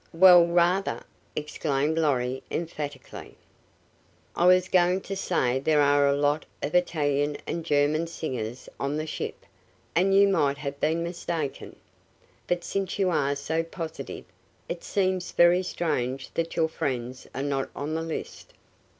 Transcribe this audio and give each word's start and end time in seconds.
"Well, 0.13 0.47
rather!" 0.47 1.03
exclaimed 1.35 1.95
Lorry, 1.99 2.41
emphatically. 2.49 3.35
"I 4.35 4.47
was 4.47 4.67
going 4.67 5.01
to 5.01 5.15
say 5.15 5.59
there 5.59 5.79
are 5.83 6.07
a 6.07 6.15
lot 6.15 6.43
of 6.63 6.73
Italian 6.73 7.37
and 7.45 7.63
German 7.63 8.07
singers 8.07 8.67
on 8.79 8.97
the 8.97 9.05
ship, 9.05 9.45
and 9.95 10.15
you 10.15 10.27
might 10.27 10.57
have 10.57 10.79
been 10.79 11.03
mistaken. 11.03 11.75
But 12.47 12.63
since 12.63 12.97
you 12.97 13.11
are 13.11 13.35
so 13.35 13.61
positive, 13.61 14.25
it 14.67 14.83
seems 14.83 15.33
very 15.33 15.61
strange 15.61 16.33
that 16.33 16.55
your 16.55 16.67
friends 16.67 17.27
are 17.35 17.43
not 17.43 17.69
on 17.75 17.93
the 17.93 18.01
list." 18.01 18.53